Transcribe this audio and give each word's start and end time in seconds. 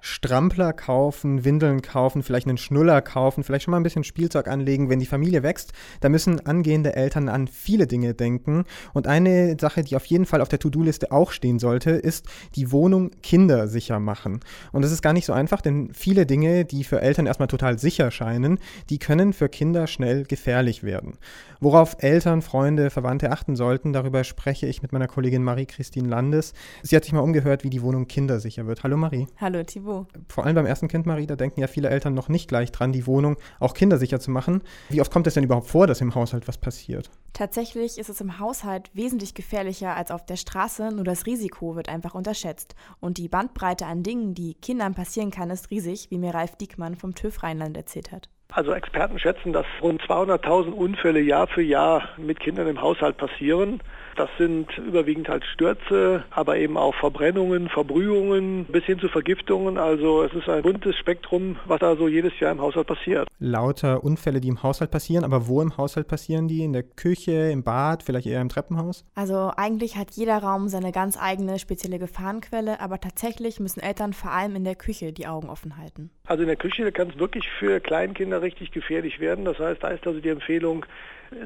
Strampler 0.00 0.72
kaufen, 0.72 1.44
Windeln 1.44 1.82
kaufen, 1.82 2.22
vielleicht 2.22 2.46
einen 2.46 2.58
Schnuller 2.58 3.02
kaufen, 3.02 3.44
vielleicht 3.44 3.64
schon 3.64 3.72
mal 3.72 3.78
ein 3.78 3.82
bisschen 3.82 4.04
Spielzeug 4.04 4.48
anlegen. 4.48 4.88
Wenn 4.88 5.00
die 5.00 5.06
Familie 5.06 5.42
wächst, 5.42 5.72
da 6.00 6.08
müssen 6.08 6.44
angehende 6.46 6.94
Eltern 6.94 7.28
an 7.28 7.46
viele 7.46 7.86
Dinge 7.86 8.14
denken. 8.14 8.64
Und 8.92 9.06
eine 9.06 9.56
Sache, 9.60 9.82
die 9.82 9.96
auf 9.96 10.04
jeden 10.06 10.26
Fall 10.26 10.40
auf 10.40 10.48
der 10.48 10.58
To-Do-Liste 10.58 11.12
auch 11.12 11.30
stehen 11.30 11.58
sollte, 11.58 11.90
ist 11.90 12.26
die 12.56 12.72
Wohnung 12.72 13.10
kindersicher 13.22 14.00
machen. 14.00 14.40
Und 14.72 14.82
das 14.82 14.92
ist 14.92 15.02
gar 15.02 15.12
nicht 15.12 15.26
so 15.26 15.32
einfach, 15.32 15.60
denn 15.60 15.92
viele 15.92 16.26
Dinge, 16.26 16.64
die 16.64 16.84
für 16.84 17.00
Eltern 17.00 17.26
erstmal 17.26 17.48
total 17.48 17.78
sicher 17.78 18.10
scheinen, 18.10 18.58
die 18.88 18.98
können 18.98 19.32
für 19.32 19.48
Kinder 19.48 19.86
schnell 19.86 20.24
gefährlich 20.24 20.82
werden. 20.82 21.18
Worauf 21.60 21.96
Eltern, 22.00 22.42
Freunde, 22.42 22.90
Verwandte 22.90 23.30
achten 23.30 23.56
sollten, 23.56 23.92
darüber 23.92 24.24
spreche 24.24 24.66
ich 24.66 24.82
mit 24.82 24.92
meiner 24.92 25.08
Kollegin 25.08 25.44
Marie-Christine 25.44 26.08
Landes. 26.08 26.54
Sie 26.82 26.96
hat 26.96 27.04
sich 27.04 27.12
mal 27.12 27.20
umgehört, 27.20 27.64
wie 27.64 27.70
die 27.70 27.82
Wohnung 27.82 28.06
kindersicher 28.06 28.66
wird. 28.66 28.82
Hallo 28.82 28.96
Marie. 28.96 29.26
Hallo 29.38 29.62
Thibaut. 29.90 30.08
Vor 30.28 30.44
allem 30.44 30.54
beim 30.54 30.66
ersten 30.66 30.88
Kind, 30.88 31.06
Marie, 31.06 31.26
da 31.26 31.36
denken 31.36 31.60
ja 31.60 31.66
viele 31.66 31.90
Eltern 31.90 32.14
noch 32.14 32.28
nicht 32.28 32.48
gleich 32.48 32.72
dran, 32.72 32.92
die 32.92 33.06
Wohnung 33.06 33.36
auch 33.58 33.74
kindersicher 33.74 34.20
zu 34.20 34.30
machen. 34.30 34.62
Wie 34.88 35.00
oft 35.00 35.12
kommt 35.12 35.26
es 35.26 35.34
denn 35.34 35.44
überhaupt 35.44 35.68
vor, 35.68 35.86
dass 35.86 36.00
im 36.00 36.14
Haushalt 36.14 36.48
was 36.48 36.58
passiert? 36.58 37.10
Tatsächlich 37.32 37.98
ist 37.98 38.08
es 38.08 38.20
im 38.20 38.38
Haushalt 38.38 38.90
wesentlich 38.94 39.34
gefährlicher 39.34 39.96
als 39.96 40.10
auf 40.10 40.24
der 40.24 40.36
Straße, 40.36 40.90
nur 40.94 41.04
das 41.04 41.26
Risiko 41.26 41.76
wird 41.76 41.88
einfach 41.88 42.14
unterschätzt. 42.14 42.74
Und 43.00 43.18
die 43.18 43.28
Bandbreite 43.28 43.86
an 43.86 44.02
Dingen, 44.02 44.34
die 44.34 44.54
Kindern 44.54 44.94
passieren 44.94 45.30
kann, 45.30 45.50
ist 45.50 45.70
riesig, 45.70 46.10
wie 46.10 46.18
mir 46.18 46.34
Ralf 46.34 46.56
Diekmann 46.56 46.96
vom 46.96 47.14
TÜV 47.14 47.42
Rheinland 47.42 47.76
erzählt 47.76 48.12
hat. 48.12 48.28
Also 48.52 48.72
Experten 48.72 49.18
schätzen, 49.18 49.52
dass 49.52 49.66
rund 49.80 50.02
200.000 50.02 50.72
Unfälle 50.72 51.20
Jahr 51.20 51.46
für 51.46 51.62
Jahr 51.62 52.08
mit 52.16 52.40
Kindern 52.40 52.66
im 52.66 52.80
Haushalt 52.80 53.16
passieren. 53.16 53.80
Das 54.16 54.28
sind 54.38 54.76
überwiegend 54.78 55.28
halt 55.28 55.44
Stürze, 55.44 56.24
aber 56.30 56.56
eben 56.56 56.76
auch 56.76 56.94
Verbrennungen, 56.94 57.68
Verbrühungen 57.68 58.64
bis 58.66 58.84
hin 58.84 58.98
zu 58.98 59.08
Vergiftungen. 59.08 59.78
Also 59.78 60.22
es 60.22 60.32
ist 60.34 60.48
ein 60.48 60.62
buntes 60.62 60.96
Spektrum, 60.96 61.56
was 61.66 61.80
da 61.80 61.96
so 61.96 62.08
jedes 62.08 62.38
Jahr 62.40 62.52
im 62.52 62.60
Haushalt 62.60 62.86
passiert. 62.86 63.28
Lauter 63.38 64.04
Unfälle, 64.04 64.40
die 64.40 64.48
im 64.48 64.62
Haushalt 64.62 64.90
passieren, 64.90 65.24
aber 65.24 65.46
wo 65.46 65.62
im 65.62 65.76
Haushalt 65.76 66.08
passieren 66.08 66.48
die? 66.48 66.64
In 66.64 66.72
der 66.72 66.82
Küche, 66.82 67.50
im 67.50 67.62
Bad, 67.62 68.02
vielleicht 68.02 68.26
eher 68.26 68.40
im 68.40 68.48
Treppenhaus? 68.48 69.04
Also 69.14 69.50
eigentlich 69.56 69.96
hat 69.96 70.10
jeder 70.12 70.38
Raum 70.38 70.68
seine 70.68 70.92
ganz 70.92 71.18
eigene 71.20 71.58
spezielle 71.58 71.98
Gefahrenquelle, 71.98 72.80
aber 72.80 73.00
tatsächlich 73.00 73.60
müssen 73.60 73.80
Eltern 73.80 74.12
vor 74.12 74.32
allem 74.32 74.56
in 74.56 74.64
der 74.64 74.74
Küche 74.74 75.12
die 75.12 75.26
Augen 75.26 75.48
offen 75.48 75.76
halten. 75.76 76.10
Also 76.26 76.42
in 76.42 76.48
der 76.48 76.56
Küche 76.56 76.90
kann 76.92 77.10
es 77.10 77.18
wirklich 77.18 77.48
für 77.58 77.80
Kleinkinder 77.80 78.42
richtig 78.42 78.70
gefährlich 78.72 79.20
werden. 79.20 79.44
Das 79.44 79.58
heißt, 79.58 79.82
da 79.82 79.88
ist 79.88 80.06
also 80.06 80.20
die 80.20 80.28
Empfehlung, 80.28 80.84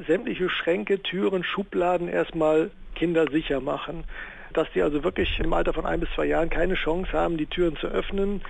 sämtliche 0.07 0.49
Schränke, 0.49 1.01
Türen, 1.01 1.43
Schubladen 1.43 2.07
erstmal 2.07 2.54
kindersicher 2.95 3.61
machen. 3.61 4.03
Dass 4.53 4.67
die 4.73 4.81
also 4.81 5.03
wirklich 5.03 5.39
im 5.39 5.53
Alter 5.53 5.73
von 5.73 5.85
ein 5.85 5.99
bis 5.99 6.09
zwei 6.15 6.25
Jahren 6.25 6.49
keine 6.49 6.75
Chance 6.75 7.11
haben, 7.13 7.37
die 7.37 7.45
Türen 7.45 7.75
zu 7.77 7.87
öffnen. 7.87 8.41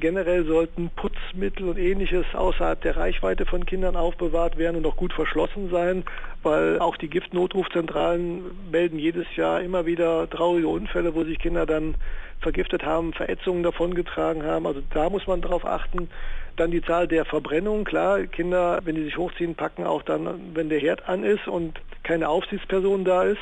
Generell 0.00 0.44
sollten 0.44 0.90
Putzmittel 0.90 1.68
und 1.68 1.78
ähnliches 1.78 2.26
außerhalb 2.34 2.80
der 2.80 2.96
Reichweite 2.96 3.46
von 3.46 3.64
Kindern 3.64 3.94
aufbewahrt 3.94 4.58
werden 4.58 4.76
und 4.76 4.86
auch 4.86 4.96
gut 4.96 5.12
verschlossen 5.12 5.70
sein, 5.70 6.04
weil 6.42 6.80
auch 6.80 6.96
die 6.96 7.08
Giftnotrufzentralen 7.08 8.42
melden 8.72 8.98
jedes 8.98 9.26
Jahr 9.36 9.60
immer 9.60 9.86
wieder 9.86 10.28
traurige 10.28 10.66
Unfälle, 10.66 11.14
wo 11.14 11.22
sich 11.22 11.38
Kinder 11.38 11.64
dann 11.64 11.94
vergiftet 12.40 12.84
haben, 12.84 13.12
Verätzungen 13.12 13.62
davongetragen 13.62 14.42
haben. 14.42 14.66
Also 14.66 14.82
da 14.92 15.08
muss 15.10 15.26
man 15.28 15.40
darauf 15.40 15.64
achten. 15.64 16.08
Dann 16.56 16.70
die 16.70 16.82
Zahl 16.82 17.08
der 17.08 17.24
Verbrennungen. 17.24 17.84
Klar, 17.84 18.24
Kinder, 18.24 18.80
wenn 18.84 18.96
die 18.96 19.04
sich 19.04 19.16
hochziehen, 19.16 19.54
packen 19.54 19.84
auch 19.84 20.02
dann, 20.02 20.54
wenn 20.54 20.68
der 20.68 20.80
Herd 20.80 21.08
an 21.08 21.24
ist 21.24 21.46
und 21.46 21.80
keine 22.04 22.28
Aufsichtsperson 22.28 23.04
da 23.04 23.24
ist. 23.24 23.40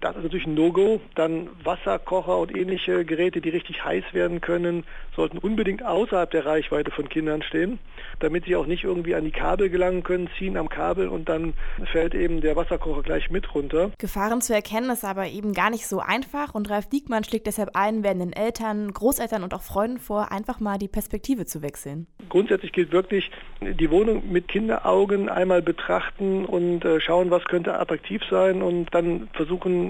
Das 0.00 0.16
ist 0.16 0.22
natürlich 0.22 0.46
ein 0.46 0.54
No-Go. 0.54 1.00
Dann 1.14 1.48
Wasserkocher 1.62 2.38
und 2.38 2.56
ähnliche 2.56 3.04
Geräte, 3.04 3.40
die 3.40 3.50
richtig 3.50 3.84
heiß 3.84 4.04
werden 4.12 4.40
können, 4.40 4.84
sollten 5.14 5.38
unbedingt 5.38 5.84
außerhalb 5.84 6.30
der 6.30 6.46
Reichweite 6.46 6.90
von 6.90 7.08
Kindern 7.08 7.42
stehen, 7.42 7.78
damit 8.20 8.44
sie 8.46 8.56
auch 8.56 8.66
nicht 8.66 8.84
irgendwie 8.84 9.14
an 9.14 9.24
die 9.24 9.30
Kabel 9.30 9.68
gelangen 9.68 10.02
können, 10.02 10.30
ziehen 10.38 10.56
am 10.56 10.70
Kabel 10.70 11.08
und 11.08 11.28
dann 11.28 11.52
fällt 11.92 12.14
eben 12.14 12.40
der 12.40 12.56
Wasserkocher 12.56 13.02
gleich 13.02 13.30
mit 13.30 13.54
runter. 13.54 13.90
Gefahren 13.98 14.40
zu 14.40 14.54
erkennen 14.54 14.90
ist 14.90 15.04
aber 15.04 15.26
eben 15.26 15.52
gar 15.52 15.68
nicht 15.70 15.86
so 15.86 16.00
einfach 16.00 16.54
und 16.54 16.70
Ralf 16.70 16.88
Diekmann 16.88 17.24
schlägt 17.24 17.46
deshalb 17.46 17.76
allen 17.76 18.02
werdenden 18.02 18.32
Eltern, 18.32 18.92
Großeltern 18.92 19.42
und 19.42 19.52
auch 19.52 19.62
Freunden 19.62 19.98
vor, 19.98 20.32
einfach 20.32 20.60
mal 20.60 20.78
die 20.78 20.88
Perspektive 20.88 21.44
zu 21.44 21.62
wechseln. 21.62 22.06
Grundsätzlich 22.30 22.72
gilt 22.72 22.92
wirklich, 22.92 23.30
die 23.60 23.90
Wohnung 23.90 24.30
mit 24.32 24.48
Kinderaugen 24.48 25.28
einmal 25.28 25.60
betrachten 25.60 26.46
und 26.46 26.84
äh, 26.84 27.00
schauen, 27.00 27.30
was 27.30 27.44
könnte 27.44 27.78
attraktiv 27.78 28.22
sein 28.30 28.62
und 28.62 28.94
dann 28.94 29.28
versuchen, 29.34 29.89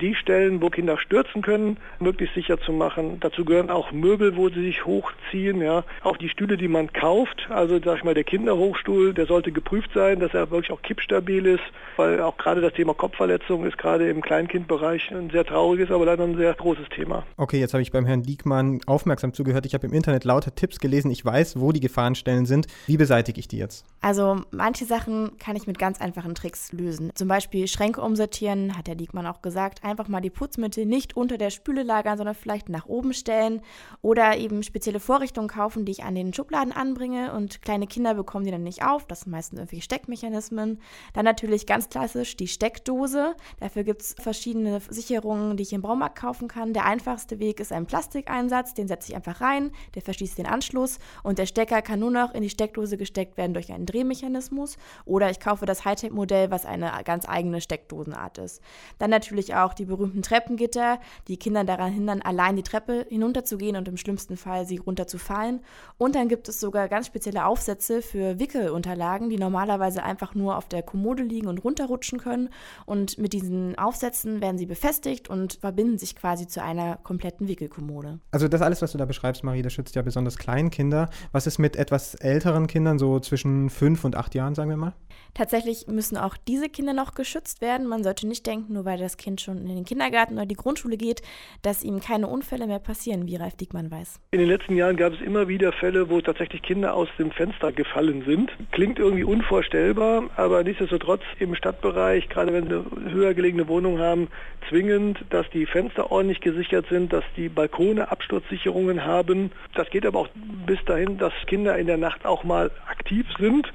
die 0.00 0.14
Stellen, 0.14 0.62
wo 0.62 0.70
Kinder 0.70 0.98
stürzen 0.98 1.42
können, 1.42 1.76
möglichst 1.98 2.34
sicher 2.34 2.60
zu 2.60 2.72
machen. 2.72 3.18
Dazu 3.20 3.44
gehören 3.44 3.70
auch 3.70 3.92
Möbel, 3.92 4.36
wo 4.36 4.48
sie 4.48 4.62
sich 4.62 4.84
hochziehen, 4.84 5.60
ja. 5.60 5.84
Auch 6.02 6.16
die 6.16 6.28
Stühle, 6.28 6.56
die 6.56 6.68
man 6.68 6.92
kauft, 6.92 7.48
also 7.50 7.78
sag 7.82 7.98
ich 7.98 8.04
mal, 8.04 8.14
der 8.14 8.24
Kinderhochstuhl, 8.24 9.14
der 9.14 9.26
sollte 9.26 9.52
geprüft 9.52 9.90
sein, 9.94 10.20
dass 10.20 10.34
er 10.34 10.50
wirklich 10.50 10.72
auch 10.72 10.82
kippstabil 10.82 11.46
ist, 11.46 11.62
weil 11.96 12.20
auch 12.20 12.36
gerade 12.36 12.60
das 12.60 12.72
Thema 12.72 12.94
Kopfverletzung 12.94 13.64
ist 13.66 13.78
gerade 13.78 14.08
im 14.08 14.22
Kleinkindbereich 14.22 15.10
ein 15.10 15.30
sehr 15.30 15.44
trauriges, 15.44 15.90
aber 15.90 16.06
leider 16.06 16.24
ein 16.24 16.36
sehr 16.36 16.54
großes 16.54 16.88
Thema. 16.94 17.24
Okay, 17.36 17.60
jetzt 17.60 17.74
habe 17.74 17.82
ich 17.82 17.92
beim 17.92 18.06
Herrn 18.06 18.22
Diekmann 18.22 18.80
aufmerksam 18.86 19.32
zugehört. 19.32 19.66
Ich 19.66 19.74
habe 19.74 19.86
im 19.86 19.92
Internet 19.92 20.24
lauter 20.24 20.54
Tipps 20.54 20.78
gelesen. 20.78 21.10
Ich 21.10 21.24
weiß, 21.24 21.60
wo 21.60 21.72
die 21.72 21.80
Gefahrenstellen 21.80 22.46
sind. 22.46 22.66
Wie 22.86 22.96
beseitige 22.96 23.38
ich 23.38 23.48
die 23.48 23.58
jetzt? 23.58 23.84
Also 24.00 24.40
manche 24.50 24.84
Sachen 24.84 25.32
kann 25.38 25.56
ich 25.56 25.66
mit 25.66 25.78
ganz 25.78 26.00
einfachen 26.00 26.34
Tricks 26.34 26.72
lösen. 26.72 27.10
Zum 27.14 27.28
Beispiel 27.28 27.68
Schränke 27.68 28.00
umsortieren, 28.00 28.76
hat 28.76 28.86
der 28.86 28.94
Diekmann 28.94 29.26
auch 29.26 29.29
gesagt. 29.40 29.84
Einfach 29.84 30.08
mal 30.08 30.20
die 30.20 30.30
Putzmittel 30.30 30.84
nicht 30.84 31.16
unter 31.16 31.38
der 31.38 31.50
Spüle 31.50 31.82
lagern, 31.84 32.18
sondern 32.18 32.34
vielleicht 32.34 32.68
nach 32.68 32.86
oben 32.86 33.14
stellen 33.14 33.62
oder 34.02 34.36
eben 34.36 34.62
spezielle 34.62 35.00
Vorrichtungen 35.00 35.48
kaufen, 35.48 35.84
die 35.84 35.92
ich 35.92 36.02
an 36.02 36.14
den 36.14 36.34
Schubladen 36.34 36.72
anbringe 36.72 37.32
und 37.32 37.62
kleine 37.62 37.86
Kinder 37.86 38.14
bekommen 38.14 38.44
die 38.44 38.50
dann 38.50 38.62
nicht 38.62 38.84
auf. 38.84 39.06
Das 39.06 39.20
sind 39.20 39.32
meistens 39.32 39.60
irgendwelche 39.60 39.84
Steckmechanismen. 39.84 40.80
Dann 41.14 41.24
natürlich 41.24 41.66
ganz 41.66 41.88
klassisch 41.88 42.36
die 42.36 42.48
Steckdose. 42.48 43.36
Dafür 43.60 43.84
gibt 43.84 44.02
es 44.02 44.14
verschiedene 44.18 44.80
Sicherungen, 44.88 45.56
die 45.56 45.62
ich 45.62 45.72
im 45.72 45.82
Baumarkt 45.82 46.18
kaufen 46.18 46.48
kann. 46.48 46.72
Der 46.72 46.86
einfachste 46.86 47.38
Weg 47.38 47.60
ist 47.60 47.72
ein 47.72 47.86
Plastikeinsatz, 47.86 48.74
den 48.74 48.88
setze 48.88 49.10
ich 49.10 49.16
einfach 49.16 49.40
rein, 49.40 49.70
der 49.94 50.02
verschließt 50.02 50.38
den 50.38 50.46
Anschluss 50.46 50.98
und 51.22 51.38
der 51.38 51.46
Stecker 51.46 51.82
kann 51.82 52.00
nur 52.00 52.10
noch 52.10 52.34
in 52.34 52.42
die 52.42 52.50
Steckdose 52.50 52.96
gesteckt 52.96 53.36
werden 53.36 53.54
durch 53.54 53.72
einen 53.72 53.86
Drehmechanismus 53.86 54.76
oder 55.04 55.30
ich 55.30 55.40
kaufe 55.40 55.66
das 55.66 55.84
Hightech-Modell, 55.84 56.50
was 56.50 56.66
eine 56.66 56.92
ganz 57.04 57.28
eigene 57.28 57.60
Steckdosenart 57.60 58.38
ist. 58.38 58.62
Dann 58.98 59.10
natürlich 59.20 59.54
auch 59.54 59.74
die 59.74 59.84
berühmten 59.84 60.22
Treppengitter, 60.22 60.98
die 61.28 61.36
Kinder 61.36 61.64
daran 61.64 61.92
hindern, 61.92 62.22
allein 62.22 62.56
die 62.56 62.62
Treppe 62.62 63.06
hinunterzugehen 63.08 63.76
und 63.76 63.86
im 63.86 63.98
schlimmsten 63.98 64.36
Fall 64.36 64.66
sie 64.66 64.78
runterzufallen. 64.78 65.60
Und 65.98 66.14
dann 66.14 66.28
gibt 66.28 66.48
es 66.48 66.58
sogar 66.58 66.88
ganz 66.88 67.06
spezielle 67.06 67.44
Aufsätze 67.44 68.00
für 68.00 68.38
Wickelunterlagen, 68.38 69.28
die 69.28 69.36
normalerweise 69.36 70.02
einfach 70.02 70.34
nur 70.34 70.56
auf 70.56 70.68
der 70.68 70.82
Kommode 70.82 71.22
liegen 71.22 71.48
und 71.48 71.62
runterrutschen 71.62 72.18
können. 72.18 72.48
Und 72.86 73.18
mit 73.18 73.34
diesen 73.34 73.76
Aufsätzen 73.78 74.40
werden 74.40 74.56
sie 74.56 74.66
befestigt 74.66 75.28
und 75.28 75.58
verbinden 75.60 75.98
sich 75.98 76.16
quasi 76.16 76.46
zu 76.46 76.62
einer 76.62 76.96
kompletten 76.96 77.46
Wickelkommode. 77.46 78.20
Also 78.30 78.48
das 78.48 78.62
alles, 78.62 78.80
was 78.80 78.92
du 78.92 78.98
da 78.98 79.04
beschreibst, 79.04 79.44
Marie, 79.44 79.62
das 79.62 79.74
schützt 79.74 79.94
ja 79.94 80.02
besonders 80.02 80.38
Kleinkinder. 80.38 81.10
Was 81.32 81.46
ist 81.46 81.58
mit 81.58 81.76
etwas 81.76 82.14
älteren 82.14 82.66
Kindern, 82.66 82.98
so 82.98 83.20
zwischen 83.20 83.68
fünf 83.68 84.04
und 84.04 84.16
acht 84.16 84.34
Jahren, 84.34 84.54
sagen 84.54 84.70
wir 84.70 84.76
mal? 84.76 84.94
Tatsächlich 85.34 85.86
müssen 85.86 86.16
auch 86.16 86.36
diese 86.36 86.68
Kinder 86.68 86.92
noch 86.92 87.14
geschützt 87.14 87.60
werden. 87.60 87.86
Man 87.86 88.02
sollte 88.02 88.26
nicht 88.26 88.46
denken, 88.46 88.72
nur 88.72 88.84
weil 88.84 88.98
das 89.10 89.16
Kind 89.16 89.40
schon 89.40 89.58
in 89.58 89.74
den 89.74 89.84
Kindergarten 89.84 90.34
oder 90.34 90.46
die 90.46 90.54
Grundschule 90.54 90.96
geht, 90.96 91.22
dass 91.62 91.82
ihm 91.82 92.00
keine 92.00 92.28
Unfälle 92.28 92.66
mehr 92.66 92.78
passieren, 92.78 93.26
wie 93.26 93.36
Ralf 93.36 93.56
Diekmann 93.56 93.90
weiß. 93.90 94.20
In 94.30 94.38
den 94.38 94.48
letzten 94.48 94.76
Jahren 94.76 94.96
gab 94.96 95.12
es 95.12 95.20
immer 95.20 95.48
wieder 95.48 95.72
Fälle, 95.72 96.08
wo 96.10 96.20
tatsächlich 96.20 96.62
Kinder 96.62 96.94
aus 96.94 97.08
dem 97.18 97.32
Fenster 97.32 97.72
gefallen 97.72 98.22
sind. 98.24 98.50
Klingt 98.70 98.98
irgendwie 98.98 99.24
unvorstellbar, 99.24 100.30
aber 100.36 100.62
nichtsdestotrotz 100.62 101.22
im 101.38 101.54
Stadtbereich, 101.54 102.28
gerade 102.28 102.52
wenn 102.52 102.68
sie 102.68 102.74
eine 102.74 103.12
höher 103.12 103.34
gelegene 103.34 103.66
Wohnung 103.66 103.98
haben, 103.98 104.28
zwingend, 104.68 105.24
dass 105.30 105.48
die 105.50 105.66
Fenster 105.66 106.12
ordentlich 106.12 106.40
gesichert 106.40 106.86
sind, 106.88 107.12
dass 107.12 107.24
die 107.36 107.48
Balkone 107.48 108.10
Absturzsicherungen 108.10 109.04
haben. 109.04 109.50
Das 109.74 109.90
geht 109.90 110.06
aber 110.06 110.20
auch 110.20 110.28
bis 110.66 110.78
dahin, 110.86 111.18
dass 111.18 111.32
Kinder 111.46 111.76
in 111.76 111.86
der 111.86 111.96
Nacht 111.96 112.24
auch 112.24 112.44
mal 112.44 112.70
aktiv 112.88 113.26
sind. 113.38 113.66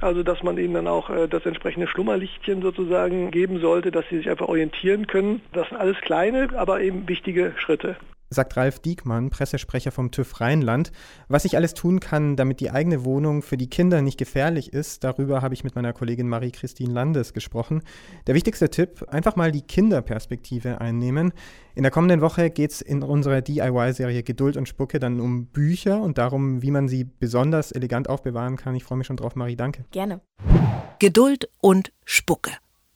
Also 0.00 0.22
dass 0.22 0.42
man 0.42 0.58
ihnen 0.58 0.74
dann 0.74 0.88
auch 0.88 1.10
äh, 1.10 1.28
das 1.28 1.46
entsprechende 1.46 1.86
Schlummerlichtchen 1.86 2.62
sozusagen 2.62 3.30
geben 3.30 3.60
sollte, 3.60 3.90
dass 3.90 4.08
sie 4.08 4.18
sich 4.18 4.28
einfach 4.28 4.48
orientieren 4.48 5.06
können. 5.06 5.40
Das 5.52 5.68
sind 5.68 5.78
alles 5.78 6.00
kleine, 6.00 6.48
aber 6.56 6.80
eben 6.80 7.08
wichtige 7.08 7.52
Schritte. 7.56 7.96
Sagt 8.34 8.56
Ralf 8.56 8.80
Diekmann, 8.80 9.30
Pressesprecher 9.30 9.90
vom 9.90 10.10
TÜV 10.10 10.40
Rheinland. 10.40 10.92
Was 11.28 11.44
ich 11.44 11.56
alles 11.56 11.74
tun 11.74 12.00
kann, 12.00 12.36
damit 12.36 12.60
die 12.60 12.70
eigene 12.70 13.04
Wohnung 13.04 13.42
für 13.42 13.56
die 13.56 13.70
Kinder 13.70 14.02
nicht 14.02 14.18
gefährlich 14.18 14.72
ist, 14.72 15.04
darüber 15.04 15.40
habe 15.40 15.54
ich 15.54 15.64
mit 15.64 15.74
meiner 15.74 15.92
Kollegin 15.92 16.28
Marie-Christine 16.28 16.92
Landes 16.92 17.32
gesprochen. 17.32 17.82
Der 18.26 18.34
wichtigste 18.34 18.68
Tipp, 18.68 19.04
einfach 19.08 19.36
mal 19.36 19.52
die 19.52 19.62
Kinderperspektive 19.62 20.80
einnehmen. 20.80 21.32
In 21.74 21.82
der 21.82 21.92
kommenden 21.92 22.20
Woche 22.20 22.50
geht 22.50 22.72
es 22.72 22.80
in 22.80 23.02
unserer 23.02 23.40
DIY-Serie 23.40 24.22
Geduld 24.22 24.56
und 24.56 24.68
Spucke 24.68 24.98
dann 24.98 25.20
um 25.20 25.46
Bücher 25.46 26.02
und 26.02 26.18
darum, 26.18 26.62
wie 26.62 26.70
man 26.70 26.88
sie 26.88 27.04
besonders 27.04 27.72
elegant 27.72 28.08
aufbewahren 28.08 28.56
kann. 28.56 28.74
Ich 28.74 28.84
freue 28.84 28.98
mich 28.98 29.06
schon 29.06 29.16
drauf, 29.16 29.36
Marie, 29.36 29.56
danke. 29.56 29.84
Gerne. 29.90 30.20
Geduld 30.98 31.48
und 31.60 31.92
Spucke. 32.04 32.50